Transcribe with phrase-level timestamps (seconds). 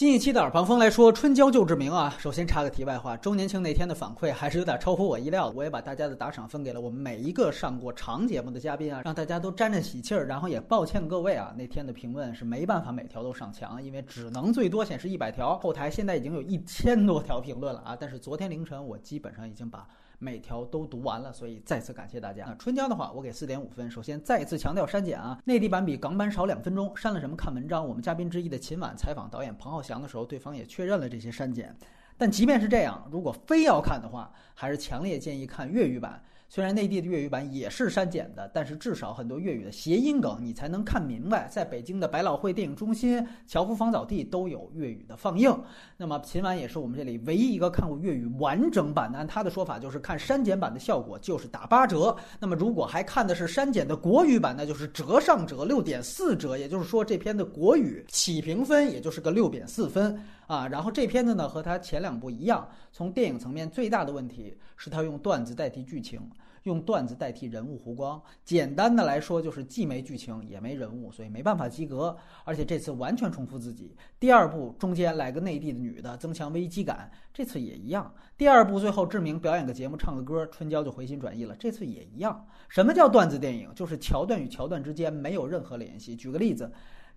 [0.00, 2.16] 新一期的耳旁风来说，春娇救志明啊。
[2.18, 5.54] 首先插个题外话，周年庆那天的反馈还是有点超乎我意料的。
[5.54, 10.26] 我也把大家的打赏分给了我们每一个上过长节目的嘉宾啊，让大家都沾沾喜气儿。
[10.26, 15.58] 然后也抱歉各位啊，那天的评论是没办法每条都上墙，因为只能最多显示一百条。
[15.58, 19.86] 后台现在已经有一千多条评论了啊，但是昨天凌晨我基本上已经把。
[20.22, 22.44] 每条都读完了，所以再次感谢大家。
[22.46, 23.90] 那春娇的话，我给四点五分。
[23.90, 26.94] 首先再次强调删减啊，内地版比港版少两分钟。
[26.94, 27.34] 删了什么？
[27.34, 27.84] 看文章。
[27.88, 31.74] 我们嘉宾之一的秦晚采访导演彭浩翔的时候，对方也确认了这些删减。
[32.18, 36.22] 但即便是这样，如果非要看的话，还是强烈建议看粤语版。
[36.52, 41.46] 虽然内地的粤语版也是删减的，但是至少很多粤语的谐音梗你才能看明白。
[41.48, 45.56] 在北京的百老汇电影中心、侨福芳草地都有粤语的放映。
[45.96, 49.16] 那么秦晚也是我们这里唯一一个看过粤语完整版的。
[49.16, 52.16] 按他的说法，就是看删减版的效果就是打八折。
[52.40, 56.58] 那么如果还看的是删减的国语版，那就是折上折，六点四折。
[56.58, 60.68] 也就是说，这篇的国语起评分也就是个六点四分啊。
[60.68, 66.20] 然后这片子呢和他前两部一样，从电影层面最大的问题是他用段子代替剧情。
[66.64, 72.14] 用段子代替人物弧光，简单的来说就是既没剧情也没人物，所以没办法及格。
[72.44, 73.96] 而且这次完全重复自己。
[74.18, 78.12] 第二部中间来个内地的女的，增强危机感，这次也一样。
[78.36, 82.46] 第二部最后志明表演个节目，唱个歌，春娇就回心转意了，这次也一样。
[82.68, 83.72] 什么叫段子电影？
[83.74, 86.14] 就是桥段与桥段之间没有任何联系。
[86.14, 86.70] 举个例子。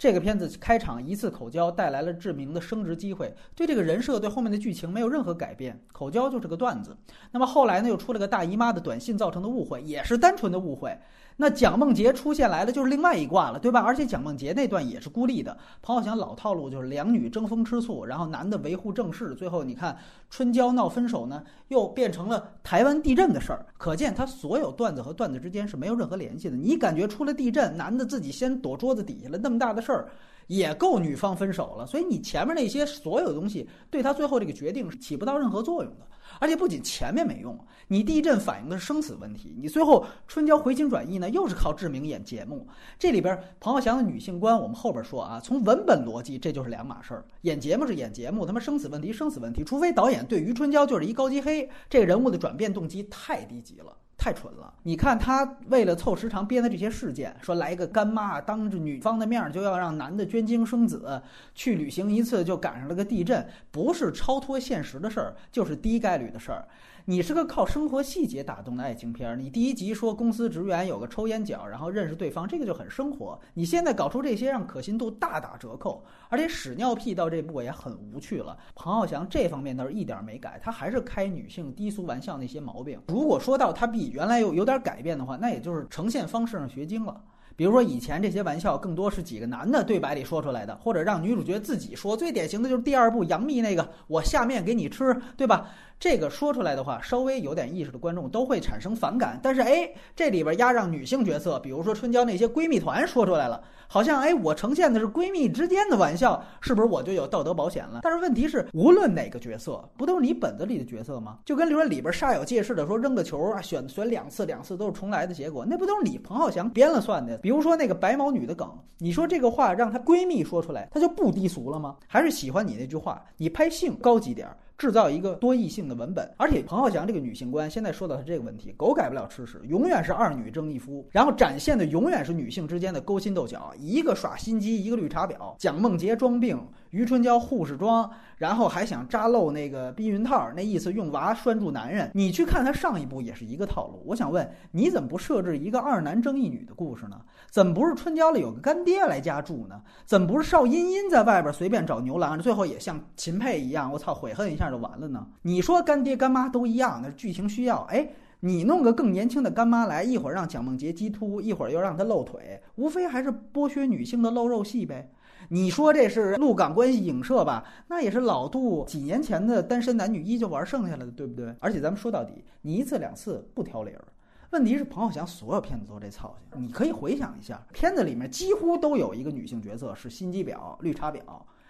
[0.00, 6.96] 这个片子开场一次口交带来了志明的升职机会，对这个人设对后面的剧情没有任何改变，口交就是个段子。
[7.30, 10.98] 那么后来呢，又出了个大姨妈的短信造成的误会，也是单纯的误会。
[11.36, 13.80] 那蒋梦婕出现来了，就是另外一卦了，对吧？
[13.80, 15.56] 而且蒋梦婕那段也是孤立的。
[15.80, 19.96] 彭浩翔老套路就是两女争风吃醋，然后男的维护正事，最后你看
[20.28, 23.64] 春娇闹分手呢，又变成了台湾地震的事儿。
[23.78, 26.56] 可见他所有段子和段子之间是没有任何联系的。
[26.56, 30.08] 你感觉出了地震，男的自己先躲桌子底下了，那么大的事事儿。
[30.46, 36.04] 也够女方分手了，所以你前面那些所有东西对他最后这个决定是起不到任何作用的，
[36.40, 42.66] 而且不仅前面没用，你地震反映的是生死问题，你最后春娇回心转意呢，又是靠志明演节目，
[42.98, 53.96] 这里边彭浩翔的女性观我们后边说啊，从文本逻辑这就是两码事儿，演节目是演节目，他妈生死问题生死问题，除非导演对于春娇就是一高级黑，这个人物的转变动机太低级了。
[54.20, 54.70] 太蠢了！
[54.82, 61.22] 你看他为了凑时长编的这些事件，说来一个干妈当着女方的面就要让男的捐精生子，
[61.54, 66.68] 去旅行一次就赶上了个地震，不是超脱现实的事儿，就是低概率的事儿。
[67.06, 69.34] 你是个靠生活细节打动的爱情片儿。
[69.34, 73.40] 你第一集说公司职员有个抽烟角，然后认识对方，这个就很生活。
[73.54, 78.56] 你现在搞出这些，让可信度大打折扣，而且屎尿屁到这步也很无趣了。
[78.76, 83.00] 彭浩翔这方面倒是一点没改，他还是开女性低俗玩笑那些毛病。
[83.08, 87.20] 如果说到他比原来有有点改变的话，那也就是呈现方式上学精了。
[87.56, 92.16] 比如说以前这些玩笑更多是几个男的对白里说出来的，或者让女主角自己说。
[92.16, 95.66] 最典型的就是第二部杨幂那个“我下面给你吃”，对吧？
[95.98, 99.38] 这个说出来的话，稍微有点意识的观众都会产生反感。
[99.42, 108.00] 但是，哎，这里边压让女性角色，比如说春娇那些闺蜜团说出来了，好像哎，我呈现的是闺蜜之间的玩笑，是不是我就有道德保险了？
[108.02, 111.36] 但是问题是，无论哪个角色，不都是你本子里的角色吗？
[111.44, 117.36] 就跟比如说里边煞有介事的说扔个球啊，选选两次，两次都是重来的结果，那不都是你彭浩翔编了算的？
[117.40, 118.68] 比如说那个白毛女的梗，
[118.98, 121.96] 你说这个话让她闺蜜说出来，她就不低俗了吗？
[122.06, 124.56] 还是喜欢你那句话，你拍性高级点儿。
[124.78, 136.58] 制造一个多异性的文本，而且彭浩翔这个女性观，现在说到他这个问题，狗改不了吃屎，永远是二女争一夫，然后展现的永远是女性之间的勾心斗角，一个耍心机，一个绿茶婊，蒋梦婕装病。
[136.90, 142.10] 于春娇护士装，然后还想扎漏那个避孕套，那意思用娃拴住男人。
[142.14, 144.02] 你去看他上一部也是一个套路。
[144.06, 147.20] 我想问，你怎么不设置一个二男争一女的故事呢？
[147.50, 149.80] 怎么不是春娇里有个干爹来家住呢？
[150.04, 155.26] 怎么不是邵茵茵在外边随便找牛郎，最后也像秦沛一样，我操，悔恨一下就完了呢？
[155.42, 157.82] 你说干爹干妈都一样，那剧情需要。
[157.90, 158.08] 哎，
[158.40, 165.10] 你弄个更年轻的干妈来，一会儿让蒋梦婕激突，一会儿又让她露腿，无非还是剥削女性的露肉戏呗。
[165.48, 167.64] 你说这是陆港关系影射吧？
[167.88, 171.54] 那也是老杜几年前的单身男女依旧玩剩下来的，对不对？
[171.58, 174.04] 而且咱们说到底，你一次两次不挑理儿。
[174.50, 181.20] 问题是彭浩翔所有片子都这操性，你可以回想一下，片子里面几乎都有一个女性角色是心机婊、绿茶婊。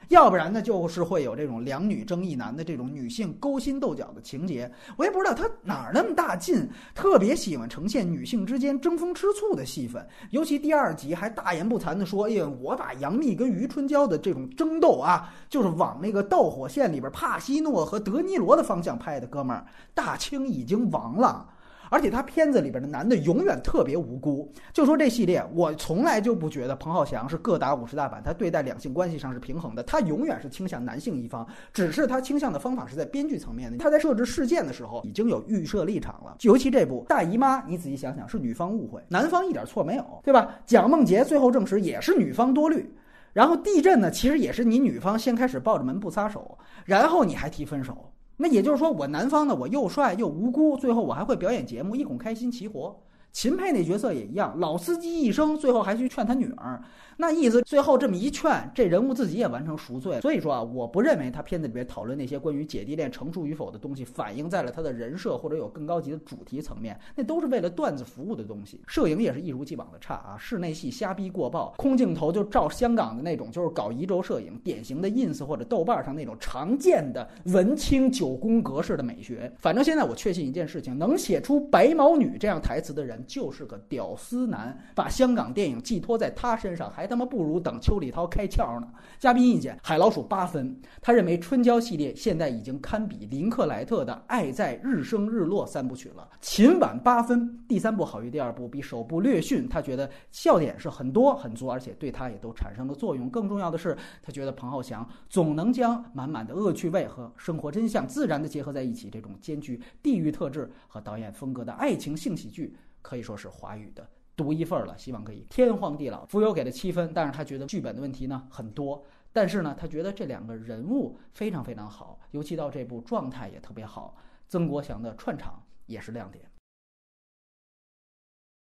[0.09, 4.71] 要不然呢，就是会有这种两女争一男的这种女性勾心斗角的情节。
[4.97, 10.05] 我也不知道他哪儿那么大劲，特别喜欢呈现女性之间争风吃醋的戏份。
[10.31, 19.65] 尤其第二集还大言不惭地说：“哎呀，我把杨幂跟余春娇的这种争斗啊，就是往那个导火线里边帕西诺和德尼罗的方向拍的。”哥们儿，
[19.95, 21.47] 大清已经亡了。
[21.91, 24.51] 而且他片子里边的男的永远特别无辜。
[24.73, 33.77] 就说这系列，我从来就不觉得彭浩翔是各打五十大板，他对待两性关系上是平衡的，他永远是倾向男性一方，只是他倾向的方法是在编剧层面的。
[33.77, 40.57] 他在设置事件的时候已经有预设立场了，尤其这部大姨妈，你仔细想想，是女方误会，男方一点错没有，对吧？
[40.65, 42.95] 蒋梦婕最后证实也是女方多虑。
[43.33, 48.13] 然后地震呢，其实也是你女方先开始抱着门不撒手，然后你还提分手。
[48.43, 52.99] 那也就是说，我男方呢，我又帅又无辜，最后我还会表演节目，一哄开心齐活。
[53.33, 56.83] 秦沛那角色也一样，老司机一生，最后还去劝他女儿。
[57.17, 60.21] 那意思，最后这么一劝，这人物自己也完成赎罪。
[60.23, 68.81] 所以说啊，我不认为他片子里边讨论那些关于姐弟恋成熟与否的东西，反映在了他的人设或者有更高级的主题层面，那都是为了段子服务的东西。
[68.87, 79.53] 摄影也是一如既往的差啊，室内戏瞎逼过曝，空镜头就照香港的那种，就是搞移轴摄影，典型的 ins 或者豆瓣上那种常见的文青九宫格式的美学。
[79.59, 87.07] 反正现在我确信一件事情，能写出白毛女这样台词的人就是个屌丝男，把香港电影寄托在他身上还。
[87.07, 88.89] 他妈不如等邱礼涛开窍呢。
[89.19, 90.81] 嘉宾意见：海老鼠八分。
[91.03, 96.29] 他认为春娇系列现在已经堪比林克莱特的《爱在日升日落》三部曲了。
[96.41, 97.59] 秦晚八分。
[97.67, 99.69] 第三部好于第二部，比首部略逊。
[99.69, 103.29] 他觉得笑点是很多很足，而且对他也都产生了作用。
[103.29, 114.09] 更重要的是，他觉得彭浩翔总能将满满的恶趣味和生活真相自然的结合在一起，这种兼具地域特质和导演风格的爱情性喜剧，可以说是华语的。
[114.37, 116.25] 独一份了，希望可以天荒地老。
[116.25, 124.17] 浮游给了七分，但是他觉得剧本的问题呢很多，但是呢，他觉得这两个人物非常非常好，尤其到这部状态也特别好。
[124.49, 126.50] 曾国祥的串场也是亮点。